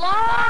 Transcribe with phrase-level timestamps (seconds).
[0.00, 0.49] long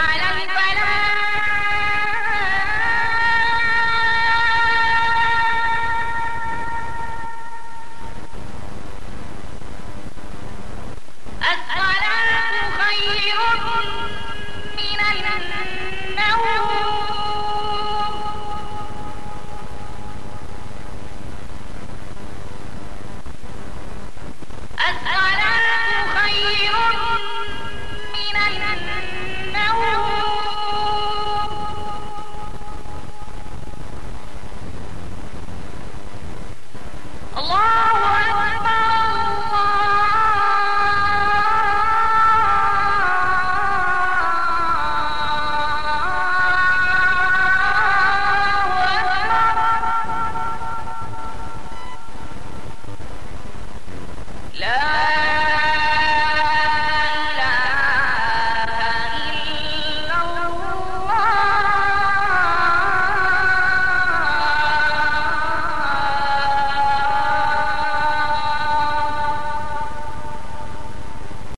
[0.00, 0.29] الفلاح حي على الفلاح